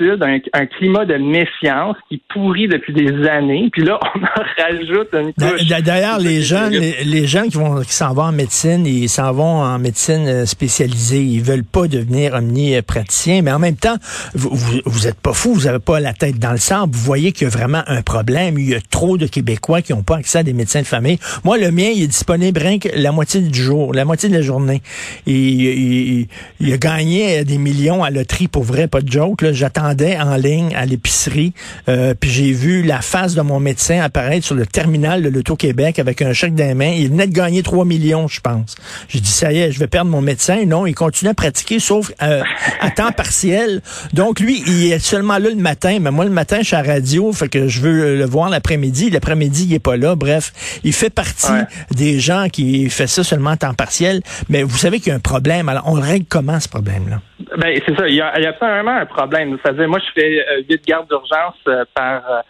un, 0.00 0.66
climat 0.66 1.04
de 1.04 1.16
méfiance 1.16 1.96
qui 2.08 2.20
pourrit 2.32 2.68
depuis 2.68 2.92
des 2.92 3.28
années. 3.28 3.68
Puis 3.72 3.84
là, 3.84 3.98
on 4.14 4.20
en 4.20 4.64
rajoute 4.64 5.08
une 5.12 5.32
couche. 5.32 5.66
D'ailleurs, 5.66 6.18
les 6.18 6.42
gens, 6.42 6.68
les, 6.68 7.26
gens 7.26 7.44
qui 7.44 7.56
vont 7.56 7.80
qui 7.82 7.92
s'en 7.92 8.12
vont 8.12 8.22
en 8.22 8.32
médecine, 8.32 8.86
ils 8.86 9.08
s'en 9.08 9.32
vont 9.32 9.62
en 9.62 9.78
médecine 9.78 10.26
euh, 10.26 10.46
spécialisée. 10.46 11.22
Ils 11.22 11.42
veulent 11.42 11.64
pas 11.64 11.86
devenir 11.86 12.34
omnipraticien, 12.34 13.42
mais 13.42 13.52
en 13.52 13.58
même 13.58 13.76
temps, 13.76 13.96
vous, 14.34 14.50
vous, 14.84 15.06
êtes 15.06 15.20
pas 15.20 15.32
fou, 15.32 15.54
vous 15.54 15.66
avez 15.66 15.78
pas 15.78 16.00
la 16.00 16.12
tête 16.12 16.38
dans 16.38 16.52
le 16.52 16.58
sang. 16.58 16.86
Vous 16.90 17.00
voyez 17.00 17.32
qu'il 17.32 17.44
y 17.44 17.46
a 17.46 17.50
vraiment 17.50 17.82
un 17.86 18.02
problème. 18.02 18.58
Il 18.58 18.70
y 18.70 18.74
a 18.74 18.80
trop 18.80 19.16
de 19.16 19.26
Québécois 19.26 19.82
qui 19.82 19.92
n'ont 19.92 20.02
pas 20.02 20.16
accès 20.16 20.38
à 20.38 20.42
des 20.42 20.52
médecins 20.52 20.80
de 20.80 20.86
famille. 20.86 21.18
Moi, 21.44 21.58
le 21.58 21.70
mien, 21.70 21.90
il 21.94 22.02
est 22.02 22.08
disponible 22.08 22.60
rien 22.60 22.78
que 22.78 22.88
la 22.94 23.12
moitié 23.12 23.40
du 23.40 23.62
jour, 23.62 23.94
la 23.94 24.04
moitié 24.04 24.28
de 24.28 24.34
la 24.34 24.42
journée. 24.42 24.82
Et 25.26 25.32
il, 25.32 26.26
il 26.60 26.72
a 26.72 26.78
gagné 26.78 27.44
des 27.44 27.58
millions 27.58 28.02
à 28.02 28.10
loterie 28.10 28.48
pour 28.48 28.64
vrai, 28.64 28.88
pas 28.88 29.00
de 29.00 29.10
joke. 29.10 29.44
J'attends 29.52 29.83
en 29.84 30.36
ligne 30.36 30.74
à 30.74 30.86
l'épicerie, 30.86 31.52
euh, 31.88 32.14
puis 32.18 32.30
j'ai 32.30 32.52
vu 32.52 32.82
la 32.82 33.00
face 33.00 33.34
de 33.34 33.42
mon 33.42 33.60
médecin 33.60 34.00
apparaître 34.00 34.46
sur 34.46 34.54
le 34.54 34.66
terminal 34.66 35.22
de 35.22 35.28
l'Auto-Québec 35.28 35.98
avec 35.98 36.22
un 36.22 36.32
chèque 36.32 36.54
dans 36.54 36.66
les 36.66 36.74
mains. 36.74 36.92
Il 36.96 37.10
venait 37.10 37.26
de 37.26 37.32
gagner 37.32 37.62
3 37.62 37.84
millions, 37.84 38.28
je 38.28 38.40
pense. 38.40 38.76
J'ai 39.08 39.20
dit, 39.20 39.30
ça 39.30 39.52
y 39.52 39.60
est, 39.60 39.72
je 39.72 39.78
vais 39.78 39.86
perdre 39.86 40.10
mon 40.10 40.20
médecin. 40.20 40.64
Non, 40.66 40.86
il 40.86 40.94
continue 40.94 41.30
à 41.30 41.34
pratiquer, 41.34 41.78
sauf 41.78 42.12
euh, 42.22 42.42
à 42.80 42.90
temps 42.90 43.12
partiel. 43.16 43.80
Donc, 44.12 44.40
lui, 44.40 44.62
il 44.66 44.92
est 44.92 44.98
seulement 44.98 45.38
là 45.38 45.50
le 45.50 45.56
matin. 45.56 45.98
Mais 46.00 46.10
moi, 46.10 46.24
le 46.24 46.30
matin, 46.30 46.58
je 46.60 46.66
suis 46.66 46.76
à 46.76 46.82
la 46.82 46.94
radio, 46.94 47.32
fait 47.32 47.48
que 47.48 47.68
je 47.68 47.80
veux 47.80 48.16
le 48.16 48.24
voir 48.24 48.48
l'après-midi. 48.50 49.10
L'après-midi, 49.10 49.66
il 49.68 49.74
est 49.74 49.78
pas 49.78 49.96
là. 49.96 50.14
Bref, 50.14 50.52
il 50.84 50.92
fait 50.92 51.10
partie 51.10 51.52
des 51.90 52.18
gens 52.18 52.48
qui 52.50 52.88
fait 52.90 53.06
ça 53.06 53.24
seulement 53.24 53.50
à 53.50 53.56
temps 53.56 53.74
partiel. 53.74 54.20
Mais 54.48 54.62
vous 54.62 54.76
savez 54.76 54.98
qu'il 54.98 55.08
y 55.08 55.12
a 55.12 55.16
un 55.16 55.20
problème. 55.20 55.68
Alors, 55.68 55.84
on 55.86 56.00
règle 56.00 56.26
comment 56.28 56.58
ce 56.60 56.68
problème-là? 56.68 57.20
Ben, 57.58 57.78
c'est 57.86 57.96
ça. 57.96 58.08
Il 58.08 58.14
y, 58.14 58.20
a, 58.20 58.32
il 58.38 58.42
y 58.42 58.46
a 58.46 58.50
absolument 58.50 58.96
un 58.96 59.06
problème. 59.06 59.56
C'est-à-dire, 59.74 59.88
moi, 59.88 59.98
je 60.00 60.20
fais 60.20 60.38
euh, 60.38 60.62
huit 60.68 60.86
gardes 60.86 61.08
d'urgence 61.08 61.56
euh, 61.68 61.84
euh, 61.98 62.42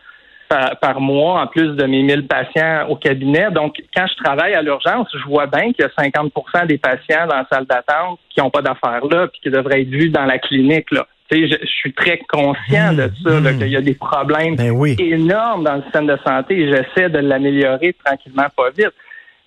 par, 0.49 0.77
par, 0.81 1.01
mois, 1.01 1.43
en 1.43 1.47
plus 1.47 1.75
de 1.75 1.85
mes 1.85 2.03
1000 2.03 2.27
patients 2.27 2.87
au 2.89 2.97
cabinet. 2.97 3.51
Donc, 3.51 3.77
quand 3.95 4.07
je 4.07 4.23
travaille 4.23 4.55
à 4.55 4.63
l'urgence, 4.63 5.09
je 5.13 5.27
vois 5.27 5.47
bien 5.47 5.73
qu'il 5.73 5.81
y 5.81 5.83
a 5.85 5.89
50% 5.89 6.67
des 6.67 6.79
patients 6.79 7.27
dans 7.27 7.37
la 7.37 7.47
salle 7.51 7.67
d'attente 7.67 8.19
qui 8.31 8.41
n'ont 8.41 8.51
pas 8.51 8.63
d'affaires 8.63 9.05
là, 9.11 9.27
puis 9.29 9.41
qui 9.43 9.51
devraient 9.51 9.83
être 9.83 9.89
vus 9.89 10.11
dans 10.11 10.27
la 10.27 10.39
clinique. 10.39 10.91
Là. 10.91 11.07
Je, 11.31 11.47
je, 11.47 11.67
suis 11.67 11.93
très 11.93 12.19
conscient 12.29 12.93
de 12.93 13.11
ça, 13.25 13.41
mmh. 13.41 13.59
qu'il 13.59 13.69
y 13.69 13.77
a 13.77 13.81
des 13.81 13.95
problèmes 13.95 14.55
ben 14.55 14.73
énormes 14.99 15.65
dans 15.65 15.77
le 15.77 15.83
système 15.83 16.07
de 16.07 16.19
santé 16.25 16.61
et 16.61 16.71
j'essaie 16.71 17.09
de 17.09 17.19
l'améliorer 17.19 17.97
tranquillement, 18.05 18.47
pas 18.57 18.71
vite. 18.71 18.93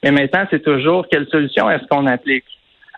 Mais 0.03 0.12
maintenant, 0.12 0.45
c'est 0.50 0.63
toujours 0.63 1.07
quelle 1.09 1.27
solution 1.27 1.69
est-ce 1.69 1.85
qu'on 1.88 2.06
applique? 2.07 2.45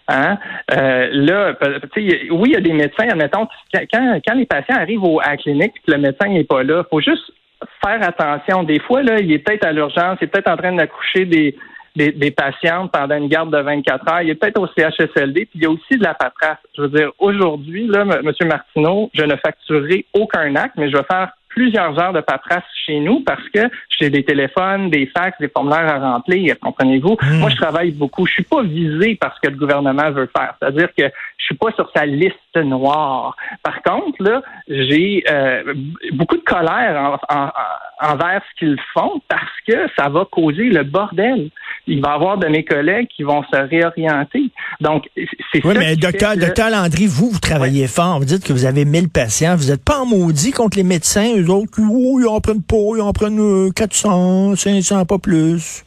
Hein? 0.09 0.37
Euh, 0.71 1.09
là, 1.11 1.55
oui, 1.95 2.49
il 2.49 2.51
y 2.51 2.55
a 2.55 2.61
des 2.61 2.73
médecins, 2.73 3.07
admettons, 3.09 3.47
quand, 3.73 4.19
quand 4.27 4.33
les 4.33 4.45
patients 4.45 4.77
arrivent 4.77 5.03
au, 5.03 5.19
à 5.19 5.31
la 5.31 5.37
clinique 5.37 5.73
et 5.87 5.91
le 5.91 5.97
médecin 5.99 6.29
n'est 6.29 6.43
pas 6.43 6.63
là, 6.63 6.83
il 6.83 6.89
faut 6.89 6.99
juste 6.99 7.31
faire 7.85 8.01
attention. 8.01 8.63
Des 8.63 8.79
fois, 8.79 9.03
là, 9.03 9.19
il 9.19 9.31
est 9.31 9.39
peut-être 9.39 9.65
à 9.65 9.71
l'urgence, 9.71 10.17
il 10.19 10.25
est 10.25 10.27
peut-être 10.27 10.49
en 10.49 10.57
train 10.57 10.73
d'accoucher 10.73 11.25
des, 11.25 11.55
des, 11.95 12.11
des, 12.11 12.31
patientes 12.31 12.91
pendant 12.91 13.17
une 13.17 13.27
garde 13.27 13.55
de 13.55 13.61
24 13.61 14.11
heures. 14.11 14.21
Il 14.21 14.31
est 14.31 14.35
peut-être 14.35 14.59
au 14.59 14.67
CHSLD, 14.67 15.45
puis 15.45 15.59
il 15.59 15.63
y 15.63 15.65
a 15.67 15.69
aussi 15.69 15.97
de 15.97 16.03
la 16.03 16.15
paperasse. 16.15 16.57
Je 16.75 16.81
veux 16.81 16.89
dire, 16.89 17.11
aujourd'hui, 17.19 17.87
là, 17.87 18.01
M. 18.01 18.31
Martineau, 18.47 19.11
je 19.13 19.23
ne 19.23 19.35
facturerai 19.35 20.05
aucun 20.13 20.55
acte, 20.55 20.75
mais 20.77 20.89
je 20.89 20.97
vais 20.97 21.03
faire 21.03 21.33
plusieurs 21.49 21.99
heures 21.99 22.13
de 22.13 22.21
paperasse 22.21 22.63
chez 22.85 22.99
nous 22.99 23.21
parce 23.21 23.47
que 23.49 23.61
j'ai 23.99 24.09
des 24.09 24.23
téléphones, 24.23 24.89
des 24.89 25.07
fax, 25.07 25.37
des 25.39 25.49
formulaires 25.49 25.93
à 25.93 26.13
remplir, 26.13 26.55
comprenez-vous? 26.59 27.17
Hmm. 27.21 27.39
Moi, 27.39 27.49
je 27.49 27.55
travaille 27.55 27.91
beaucoup. 27.91 28.25
Je 28.25 28.33
suis 28.33 28.43
pas 28.43 28.63
visé 28.63 29.15
par 29.15 29.35
ce 29.35 29.41
que 29.41 29.51
le 29.51 29.57
gouvernement 29.57 30.11
veut 30.11 30.29
faire. 30.35 30.53
C'est-à-dire 30.59 30.89
que 30.97 31.05
je 31.05 31.45
suis 31.45 31.55
pas 31.55 31.71
sur 31.73 31.89
sa 31.95 32.05
liste 32.05 32.35
noire. 32.55 33.35
Par 33.63 33.81
contre, 33.81 34.21
là, 34.21 34.41
j'ai 34.67 35.23
euh, 35.29 35.73
beaucoup 36.13 36.37
de 36.37 36.43
colère 36.43 37.17
envers 38.01 38.41
ce 38.49 38.59
qu'ils 38.59 38.77
font 38.93 39.21
parce 39.27 39.41
que 39.67 39.87
ça 39.97 40.09
va 40.09 40.25
causer 40.31 40.69
le 40.69 40.83
bordel. 40.83 41.49
Il 41.87 42.01
va 42.01 42.11
y 42.11 42.13
avoir 42.13 42.37
de 42.37 42.47
mes 42.47 42.63
collègues 42.63 43.07
qui 43.07 43.23
vont 43.23 43.43
se 43.51 43.57
réorienter. 43.57 44.51
Donc, 44.79 45.09
c'est 45.15 45.65
Oui, 45.65 45.73
mais 45.77 45.95
docteur, 45.95 46.37
docteur 46.37 46.69
Landry, 46.69 47.07
vous, 47.07 47.29
vous 47.31 47.39
travaillez 47.39 47.87
fort. 47.87 48.19
Vous 48.19 48.25
dites 48.25 48.45
que 48.45 48.53
vous 48.53 48.65
avez 48.65 48.85
1000 48.85 49.09
patients. 49.09 49.55
Vous 49.55 49.69
n'êtes 49.71 49.83
pas 49.83 49.99
en 49.99 50.05
maudit 50.05 50.51
contre 50.51 50.77
les 50.77 50.83
médecins, 50.83 51.35
eux 51.35 51.43
autres, 51.49 51.79
oh, 51.79 52.19
ils 52.19 52.27
en 52.27 52.39
prennent 52.39 52.63
pas, 52.63 52.97
ils 52.97 53.01
en 53.01 53.13
prennent 53.13 53.73
400, 53.73 54.51
euh, 54.51 54.55
500, 54.55 55.05
pas 55.05 55.17
plus. 55.17 55.83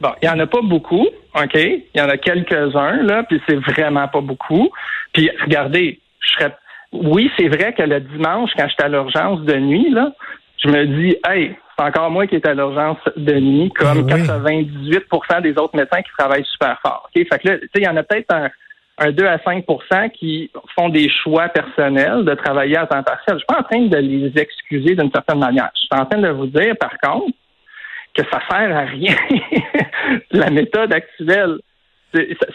Bon, 0.00 0.10
il 0.22 0.28
n'y 0.28 0.34
en 0.34 0.38
a 0.38 0.46
pas 0.46 0.62
beaucoup, 0.62 1.06
OK? 1.34 1.54
Il 1.54 1.84
y 1.94 2.00
en 2.00 2.08
a 2.08 2.16
quelques-uns, 2.16 3.02
là, 3.02 3.22
puis 3.24 3.40
c'est 3.48 3.56
vraiment 3.56 4.08
pas 4.08 4.20
beaucoup. 4.20 4.70
Puis 5.12 5.30
regardez, 5.42 6.00
je 6.20 6.32
serais. 6.32 6.56
Oui, 6.92 7.30
c'est 7.38 7.48
vrai 7.48 7.72
que 7.72 7.82
le 7.82 8.00
dimanche, 8.00 8.50
quand 8.56 8.66
j'étais 8.68 8.84
à 8.84 8.88
l'urgence 8.88 9.40
de 9.42 9.54
nuit, 9.56 9.90
là, 9.90 10.12
je 10.58 10.68
me 10.68 10.86
dis, 10.86 11.16
hey, 11.28 11.54
c'est 11.76 11.84
encore 11.84 12.10
moi 12.10 12.26
qui 12.26 12.34
est 12.34 12.46
à 12.46 12.54
l'urgence 12.54 12.98
de 13.16 13.34
nuit, 13.34 13.70
comme 13.76 14.06
98 14.06 15.04
ah 15.28 15.40
des 15.40 15.56
autres 15.56 15.76
médecins 15.76 16.02
qui 16.02 16.10
travaillent 16.18 16.44
super 16.44 16.78
fort. 16.82 17.08
OK? 17.14 17.26
Fait 17.28 17.38
que 17.38 17.48
là, 17.48 17.58
tu 17.58 17.64
sais, 17.66 17.70
il 17.76 17.84
y 17.84 17.88
en 17.88 17.96
a 17.96 18.02
peut-être 18.02 18.34
un, 18.34 18.50
un 19.00 19.12
2 19.12 19.26
à 19.26 19.38
5% 19.38 20.10
qui 20.10 20.50
font 20.78 20.90
des 20.90 21.08
choix 21.08 21.48
personnels 21.48 22.24
de 22.24 22.34
travailler 22.34 22.76
à 22.76 22.86
temps 22.86 23.02
partiel. 23.02 23.36
Je 23.36 23.38
suis 23.38 23.46
pas 23.46 23.60
en 23.60 23.62
train 23.62 23.86
de 23.86 23.96
les 23.96 24.32
excuser 24.38 24.94
d'une 24.94 25.10
certaine 25.10 25.38
manière. 25.38 25.70
Je 25.74 25.80
suis 25.80 25.88
en 25.92 26.04
train 26.04 26.20
de 26.20 26.28
vous 26.28 26.46
dire, 26.46 26.74
par 26.78 26.96
contre, 27.02 27.34
que 28.14 28.22
ça 28.30 28.40
sert 28.50 28.76
à 28.76 28.82
rien, 28.82 29.16
la 30.30 30.50
méthode 30.50 30.92
actuelle. 30.92 31.60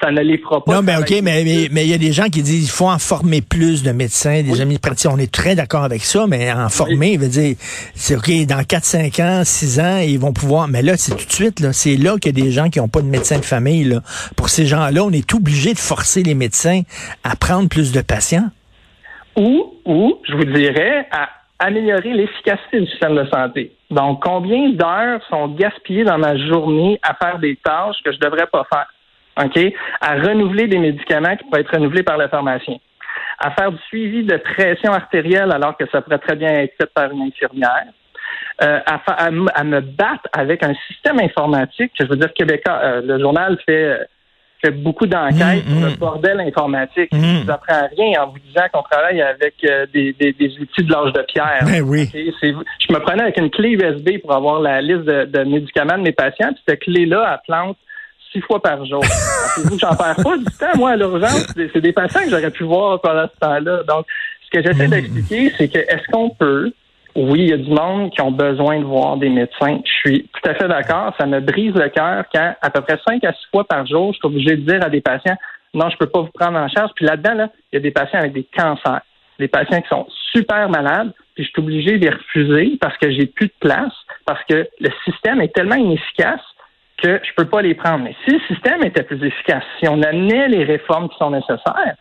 Ça, 0.02 0.12
ne 0.12 0.22
les 0.22 0.38
fera 0.38 0.64
pas. 0.64 0.76
Non, 0.76 0.82
mais 0.82 0.98
OK, 0.98 1.14
mais 1.22 1.44
il 1.44 1.90
y 1.90 1.94
a 1.94 1.98
des 1.98 2.12
gens 2.12 2.26
qui 2.26 2.42
disent 2.42 2.66
qu'il 2.66 2.76
faut 2.76 2.90
en 2.90 3.00
former 3.00 3.42
plus 3.42 3.84
de 3.84 3.92
médecins, 3.92 4.42
des 4.44 4.62
amis 4.62 4.76
de 4.76 5.08
On 5.08 5.18
est 5.18 5.32
très 5.32 5.56
d'accord 5.56 5.84
avec 5.84 6.02
ça, 6.02 6.26
mais 6.28 6.52
en 6.52 6.70
former, 6.70 7.14
il 7.14 7.20
veut 7.20 7.30
dire, 7.30 7.56
c'est 7.94 8.16
OK, 8.16 8.30
dans 8.48 8.64
4, 8.64 8.84
5 8.84 9.20
ans, 9.20 9.42
6 9.44 9.80
ans, 9.80 9.98
ils 10.00 10.20
vont 10.20 10.34
pouvoir. 10.34 10.68
Mais 10.68 10.82
là, 10.82 10.98
c'est 10.98 11.16
tout 11.16 11.26
de 11.26 11.32
suite, 11.32 11.60
là. 11.60 11.72
C'est 11.74 11.96
là 11.96 12.18
qu'il 12.18 12.38
y 12.38 12.42
a 12.42 12.46
des 12.46 12.52
gens 12.52 12.70
qui 12.70 12.80
n'ont 12.80 12.90
pas 12.90 13.02
de 13.02 13.08
médecin 13.08 13.40
de 13.40 13.46
famille, 13.46 13.86
là. 13.86 14.02
Pour 14.36 14.50
ces 14.50 14.66
gens-là, 14.66 15.04
on 15.04 15.12
est 15.12 15.34
obligé 15.34 15.74
de 15.74 15.80
forcer 15.80 16.24
les 16.24 16.36
médecins 16.36 16.82
à 17.24 17.36
prendre 17.36 17.70
plus 17.70 17.92
de 17.92 18.02
patients. 18.02 18.50
Ou, 19.38 19.74
ou, 19.86 20.20
je 20.28 20.34
vous 20.36 20.46
dirais, 20.46 21.08
à 21.12 21.30
améliorer 21.60 22.14
l'efficacité 22.14 22.82
du 22.82 22.88
système 22.88 23.16
de 23.16 23.26
santé. 23.30 23.72
Donc, 23.90 24.22
combien 24.24 24.70
d'heures 24.72 25.22
sont 25.30 25.48
gaspillées 25.56 26.04
dans 26.04 26.18
ma 26.18 26.38
journée 26.38 27.00
à 27.02 27.14
faire 27.14 27.40
des 27.40 27.56
tâches 27.64 27.98
que 28.04 28.12
je 28.12 28.18
ne 28.18 28.30
devrais 28.30 28.48
pas 28.48 28.66
faire? 28.72 28.88
OK? 29.38 29.60
À 30.02 30.16
renouveler 30.16 30.68
des 30.68 30.80
médicaments 30.80 31.36
qui 31.36 31.46
peuvent 31.50 31.62
être 31.62 31.74
renouvelés 31.74 32.04
par 32.04 32.18
le 32.18 32.28
pharmacien. 32.28 32.78
À 33.40 33.52
faire 33.52 33.72
du 33.72 33.78
suivi 33.88 34.24
de 34.24 34.38
pression 34.38 34.94
artérielle 34.94 35.52
alors 35.52 35.76
que 35.78 35.86
ça 35.92 36.02
pourrait 36.02 36.20
très 36.20 36.36
bien 36.36 36.54
être 36.54 36.74
fait 36.80 36.90
par 36.94 37.12
une 37.12 37.22
infirmière. 37.24 37.86
Euh, 38.64 38.80
à, 38.86 39.32
me 39.32 39.82
battre 39.82 40.30
avec 40.32 40.64
un 40.64 40.74
système 40.88 41.20
informatique. 41.20 41.92
Je 42.00 42.06
veux 42.06 42.16
dire, 42.16 42.34
Québécois, 42.34 42.80
euh, 42.82 43.02
le 43.02 43.20
journal 43.20 43.58
fait 43.66 44.08
fait 44.64 44.72
beaucoup 44.72 45.06
d'enquêtes 45.06 45.64
sur 45.66 45.80
le 45.80 45.90
mm, 45.90 45.94
mm. 45.94 45.98
bordel 45.98 46.40
informatique. 46.40 47.10
Je 47.12 47.18
ne 47.18 47.44
vous 47.44 47.52
apprends 47.52 47.88
rien 47.98 48.22
en 48.22 48.28
vous 48.28 48.40
disant 48.40 48.64
qu'on 48.74 48.84
travaille 48.84 49.22
avec 49.22 49.56
euh, 49.64 49.86
des, 49.94 50.14
des, 50.14 50.58
outils 50.60 50.84
de 50.84 50.92
l'âge 50.92 51.14
de 51.14 51.22
pierre. 51.22 51.64
Ben 51.66 51.82
oui. 51.82 52.10
je 52.14 52.94
me 52.94 53.00
prenais 53.00 53.24
avec 53.24 53.38
une 53.38 53.50
clé 53.50 53.72
USB 53.72 54.22
pour 54.22 54.34
avoir 54.34 54.60
la 54.60 54.82
liste 54.82 55.06
de, 55.06 55.44
médicaments 55.44 55.98
de 55.98 56.04
mes 56.04 56.12
patients, 56.12 56.54
puis 56.54 56.64
cette 56.68 56.82
clé-là, 56.82 57.34
elle 57.34 57.40
plante 57.48 57.78
six 58.36 58.42
fois 58.42 58.62
par 58.62 58.86
jour. 58.86 59.04
vous 59.64 59.80
j'en 59.80 59.96
perds 59.96 60.18
pas 60.18 60.38
du 60.38 60.46
temps, 60.46 60.78
moi, 60.78 60.92
à 60.92 60.96
l'urgence. 60.96 61.48
C'est 61.56 61.82
des 61.82 61.94
patients 61.94 62.22
que 62.24 62.30
j'aurais 62.30 62.52
pu 62.52 62.64
voir 62.64 63.00
pendant 63.00 63.28
ce 63.34 63.40
temps-là. 63.40 63.84
Donc, 63.84 64.06
ce 64.44 64.50
que 64.52 64.64
j'essaie 64.64 64.88
mm. 64.88 64.92
d'expliquer, 64.92 65.54
c'est 65.58 65.68
que 65.70 65.80
est-ce 65.80 66.08
qu'on 66.12 66.30
peut? 66.30 66.72
Oui, 67.16 67.44
il 67.44 67.50
y 67.50 67.54
a 67.54 67.58
du 67.58 67.70
monde 67.70 68.12
qui 68.12 68.22
ont 68.22 68.32
besoin 68.32 68.80
de 68.80 68.84
voir 68.84 69.16
des 69.16 69.30
médecins. 69.30 69.80
Je 69.86 70.10
suis 70.10 70.24
tout 70.34 70.50
à 70.50 70.54
fait 70.54 70.68
d'accord. 70.68 71.14
Ça 71.18 71.26
me 71.26 71.40
brise 71.40 71.74
le 71.74 71.88
cœur 71.88 72.26
quand, 72.34 72.56
à 72.62 72.70
peu 72.70 72.82
près 72.82 73.00
cinq 73.08 73.24
à 73.24 73.32
six 73.32 73.48
fois 73.52 73.64
par 73.64 73.88
jour, 73.88 74.12
je 74.12 74.18
suis 74.18 74.28
obligé 74.28 74.58
de 74.58 74.70
dire 74.70 74.84
à 74.84 74.90
des 74.90 75.00
patients, 75.00 75.38
non, 75.74 75.90
je 75.90 75.98
peux 75.98 76.08
pas 76.08 76.22
vous 76.22 76.32
prendre 76.34 76.58
en 76.58 76.68
charge. 76.68 76.92
Puis 76.94 77.06
là-dedans, 77.06 77.36
là, 77.36 77.50
il 77.72 77.78
y 77.78 77.80
a 77.80 77.82
des 77.82 77.92
patients 77.92 78.20
avec 78.20 78.34
des 78.34 78.44
cancers, 78.44 79.02
des 79.40 79.48
patients 79.48 79.82
qui 79.82 79.88
sont 79.88 80.06
super 80.34 80.68
malades, 80.68 81.14
puis 81.36 81.46
je 81.46 81.50
suis 81.50 81.62
obligé 81.62 81.98
de 81.98 82.06
les 82.06 82.10
refuser 82.10 82.78
parce 82.82 82.98
que 82.98 83.10
j'ai 83.10 83.28
plus 83.28 83.48
de 83.48 83.54
place, 83.62 83.94
parce 84.26 84.44
que 84.50 84.68
le 84.82 84.90
système 85.06 85.40
est 85.40 85.54
tellement 85.54 85.76
inefficace 85.76 86.42
que 86.98 87.20
je 87.24 87.34
peux 87.36 87.46
pas 87.46 87.62
les 87.62 87.76
prendre. 87.76 88.04
Mais 88.04 88.16
si 88.26 88.32
le 88.32 88.40
système 88.48 88.84
était 88.84 89.04
plus 89.04 89.24
efficace, 89.24 89.64
si 89.80 89.88
on 89.88 90.02
amenait 90.02 90.48
les 90.48 90.64
réformes 90.64 91.10
qui 91.10 91.18
sont 91.18 91.32
nécessaires, 91.32 91.96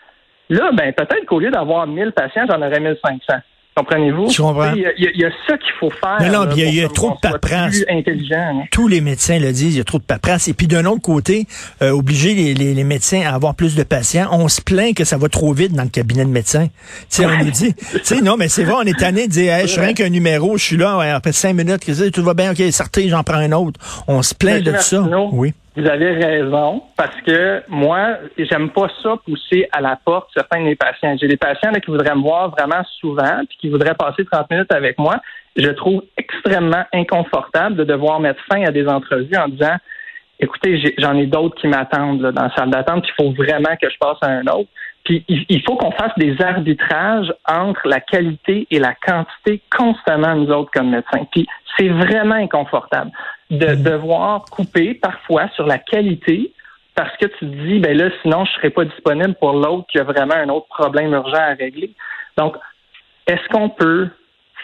là, 0.49 0.71
ben 0.73 0.93
peut-être 0.93 1.27
qu'au 1.27 1.41
lieu 1.41 1.51
d'avoir 1.51 1.87
1000 1.87 2.13
patients, 2.13 2.47
j'en 2.49 2.63
aurais 2.63 2.81
1500. 2.81 3.35
Comprenez-vous? 3.77 4.31
Je 4.31 4.41
comprends? 4.41 4.73
Il 4.75 4.85
y, 4.97 5.25
a 5.25 5.31
ça 5.49 5.59
qu'il 5.59 5.73
faut 5.81 5.91
faire. 5.91 6.19
Non, 6.21 6.47
non, 6.47 6.55
il 6.57 6.75
y 6.75 6.81
a, 6.81 6.89
trop 6.89 7.11
de 7.11 7.17
paperasse. 7.21 7.85
intelligent. 7.89 8.61
Hein. 8.61 8.65
Tous 8.71 8.87
les 8.87 9.01
médecins 9.01 9.41
le 9.41 9.51
disent, 9.53 9.75
il 9.75 9.79
y 9.79 9.81
a 9.81 9.85
trop 9.85 9.99
de 9.99 10.05
paperasse. 10.05 10.47
Et 10.47 10.55
puis 10.55 10.69
d'un 10.69 10.85
autre 10.85 11.03
côté, 11.03 11.47
euh, 11.83 11.91
obliger 11.91 12.35
les, 12.35 12.55
les, 12.55 12.85
médecins 12.85 13.23
à 13.23 13.35
avoir 13.35 13.57
plus 13.57 13.75
de 13.75 13.83
patients, 13.83 14.29
on 14.31 14.47
se 14.47 14.61
plaint 14.61 14.95
que 14.95 15.05
ça 15.05 15.17
va 15.17 15.29
trop 15.29 15.53
vite 15.53 15.73
dans 15.73 15.83
le 15.83 15.89
cabinet 15.89 16.25
de 16.25 16.31
médecin. 16.31 16.69
Tu 16.69 16.73
sais, 17.09 17.27
on 17.27 17.37
nous 17.37 17.51
dit, 17.51 17.75
tu 17.93 18.01
sais, 18.05 18.21
non, 18.21 18.37
mais 18.37 18.49
c'est 18.49 18.63
vrai, 18.63 18.75
on 18.79 18.83
est 18.83 18.97
tanné 18.99 19.27
de 19.27 19.33
dire, 19.33 19.59
je 19.63 19.67
suis 19.67 19.81
rien 19.81 19.93
qu'un 19.93 20.09
numéro, 20.09 20.57
je 20.57 20.65
suis 20.65 20.77
là, 20.77 21.01
après 21.17 21.33
cinq 21.33 21.55
minutes, 21.55 21.85
tout 22.13 22.23
va 22.23 22.35
bien, 22.35 22.53
ok, 22.53 22.63
sortez, 22.71 23.09
j'en 23.09 23.25
prends 23.25 23.39
un 23.39 23.51
autre. 23.53 23.81
On 24.07 24.23
se 24.23 24.35
plaint 24.35 24.63
de 24.63 24.77
ça. 24.79 25.03
Oui. 25.33 25.53
Vous 25.77 25.89
avez 25.89 26.13
raison, 26.13 26.85
parce 26.97 27.21
que 27.23 27.63
moi, 27.69 28.19
j'aime 28.39 28.71
pas 28.71 28.89
ça 29.03 29.17
pousser 29.25 29.69
à 29.73 29.81
la 29.81 29.97
porte 29.97 30.31
certains 30.33 30.61
de 30.61 30.67
mes 30.67 30.77
patients. 30.77 31.17
J'ai 31.21 31.27
des 31.27 31.37
patients 31.37 31.73
qui 31.73 31.91
voudraient 31.91 32.15
me 32.15 32.23
voir 32.23 32.51
vraiment 32.51 32.85
souvent, 33.01 33.41
puis 33.49 33.59
qui 33.61 33.69
voudraient 33.71 33.95
passer 33.95 34.25
30 34.25 34.51
minutes 34.51 34.73
avec 34.73 34.99
moi. 34.99 35.17
Je 35.57 35.69
trouve 35.71 36.05
extrêmement 36.17 36.85
inconfortable 36.93 37.75
de 37.75 37.85
devoir 37.85 38.21
mettre 38.21 38.41
fin 38.49 38.63
à 38.63 38.71
des 38.71 38.87
entrevues 38.87 39.37
en 39.37 39.49
disant 39.49 39.77
écoutez, 40.41 40.95
j'en 40.99 41.17
ai, 41.17 41.27
d'autres 41.27 41.61
qui 41.61 41.69
m'attendent 41.69 42.23
dans 42.23 42.43
la 42.43 42.55
salle 42.55 42.71
d'attente, 42.71 43.05
il 43.09 43.13
faut 43.23 43.33
vraiment 43.33 43.77
que 43.81 43.89
je 43.89 43.99
passe 43.99 44.19
à 44.23 44.29
un 44.29 44.47
autre. 44.47 44.69
Puis 45.05 45.25
il 45.29 45.63
faut 45.63 45.77
qu'on 45.77 45.93
fasse 45.93 46.13
des 46.17 46.41
arbitrages 46.41 47.33
entre 47.47 47.87
la 47.87 48.01
qualité 48.01 48.67
et 48.71 48.79
la 48.79 48.95
quantité 48.95 49.61
constamment, 49.71 50.35
nous 50.35 50.51
autres, 50.51 50.71
comme 50.73 50.91
médecins. 50.91 51.27
Puis 51.31 51.47
c'est 51.77 51.89
vraiment 51.89 52.37
inconfortable 52.37 53.11
de 53.51 53.67
mm-hmm. 53.67 53.83
devoir 53.83 54.45
couper 54.47 54.95
parfois 54.95 55.49
sur 55.55 55.67
la 55.67 55.79
qualité 55.79 56.53
parce 56.95 57.15
que 57.17 57.27
tu 57.27 57.39
te 57.39 57.45
dis, 57.45 57.81
ben 57.81 57.97
là, 57.97 58.09
sinon, 58.23 58.45
je 58.45 58.51
ne 58.51 58.55
serai 58.57 58.71
pas 58.71 58.85
disponible 58.85 59.35
pour 59.35 59.53
l'autre 59.53 59.87
qui 59.91 59.99
a 59.99 60.05
vraiment 60.05 60.35
un 60.35 60.49
autre 60.49 60.69
problème 60.69 61.13
urgent 61.13 61.41
à 61.41 61.55
régler. 61.55 61.91
Donc, 62.39 62.57
est-ce 63.27 63.49
qu'on 63.49 63.69
peut 63.69 64.09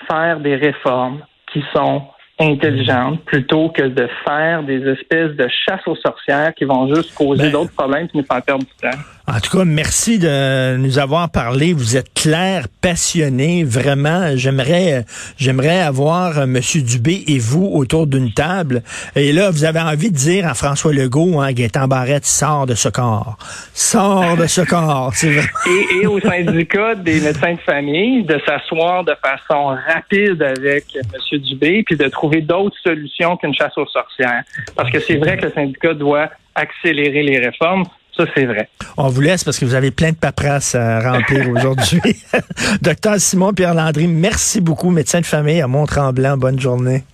faire 0.09 0.39
des 0.41 0.55
réformes 0.55 1.23
qui 1.53 1.63
sont 1.75 2.03
intelligentes 2.39 3.23
plutôt 3.25 3.69
que 3.69 3.83
de 3.83 4.09
faire 4.25 4.63
des 4.63 4.81
espèces 4.89 5.33
de 5.33 5.49
chasse 5.49 5.87
aux 5.87 5.97
sorcières 5.97 6.55
qui 6.55 6.65
vont 6.65 6.93
juste 6.95 7.15
causer 7.15 7.45
ben, 7.45 7.53
d'autres 7.53 7.75
problèmes 7.75 8.07
et 8.07 8.19
nous 8.19 8.25
faire 8.25 8.43
perdre 8.43 8.65
du 8.65 8.73
temps? 8.81 8.99
En 9.27 9.39
tout 9.39 9.59
cas, 9.59 9.65
merci 9.65 10.19
de 10.19 10.77
nous 10.77 10.99
avoir 10.99 11.31
parlé. 11.31 11.73
Vous 11.73 11.97
êtes 11.97 12.13
clair, 12.15 12.67
passionné, 12.81 13.65
vraiment. 13.65 14.37
J'aimerais, 14.37 15.05
j'aimerais 15.37 15.81
avoir 15.81 16.39
euh, 16.39 16.47
Monsieur 16.47 16.83
Dubé 16.83 17.25
et 17.29 17.39
vous 17.39 17.71
autour 17.73 18.07
d'une 18.07 18.33
table. 18.33 18.83
Et 19.15 19.33
là, 19.33 19.51
vous 19.51 19.65
avez 19.65 19.81
envie 19.81 20.11
de 20.11 20.17
dire 20.17 20.49
à 20.49 20.55
François 20.55 20.93
Legault, 20.93 21.41
hein, 21.41 21.53
Gaétan 21.53 21.87
Barrette, 21.87 22.25
sort 22.25 22.67
de 22.67 22.75
ce 22.75 22.89
corps, 22.89 23.37
sort 23.75 24.37
de 24.37 24.47
ce 24.47 24.63
corps, 24.63 25.13
c'est 25.15 25.31
vrai. 25.31 25.47
Et, 25.67 26.03
et 26.03 26.07
au 26.07 26.19
syndicat 26.21 26.95
des 26.95 27.21
médecins 27.21 27.55
de 27.55 27.61
famille, 27.61 28.25
de 28.25 28.41
s'asseoir 28.47 29.05
de 29.05 29.15
façon 29.23 29.77
rapide 29.87 30.43
avec 30.43 30.87
Monsieur 31.15 31.39
Dubé, 31.39 31.83
puis 31.85 31.97
de 31.97 32.09
trouver 32.09 32.41
d'autres 32.41 32.77
solutions 32.83 33.37
qu'une 33.37 33.55
chasse 33.55 33.77
aux 33.77 33.87
sorcières. 33.87 34.43
Parce 34.75 34.91
que 34.91 35.01
c'est 35.01 35.17
vrai 35.17 35.37
que 35.37 35.47
le 35.47 35.53
syndicat 35.53 35.95
doit 35.95 36.31
accélérer 36.55 37.23
les 37.23 37.39
réformes. 37.39 37.85
Ça, 38.17 38.25
c'est 38.35 38.45
vrai. 38.45 38.69
On 38.97 39.09
vous 39.09 39.21
laisse 39.21 39.45
parce 39.45 39.59
que 39.59 39.65
vous 39.65 39.75
avez 39.75 39.91
plein 39.91 40.11
de 40.11 40.17
paperasses 40.17 40.75
à 40.75 41.01
remplir 41.01 41.49
aujourd'hui. 41.57 42.01
Docteur 42.83 43.19
Simon 43.19 43.53
Pierre 43.53 43.75
Landry, 43.75 44.07
merci 44.07 44.61
beaucoup, 44.61 44.91
médecin 44.91 45.21
de 45.21 45.27
famille 45.27 45.61
à 45.61 45.67
Mont-Tremblant. 45.67 46.37
Bonne 46.37 46.61
journée. 46.61 47.05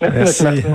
merci. 0.00 0.64